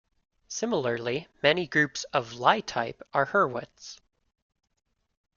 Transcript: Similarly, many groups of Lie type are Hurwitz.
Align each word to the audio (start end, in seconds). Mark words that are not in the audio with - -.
Similarly, 0.47 1.27
many 1.43 1.67
groups 1.67 2.05
of 2.05 2.33
Lie 2.33 2.61
type 2.61 3.03
are 3.13 3.27
Hurwitz. 3.27 3.99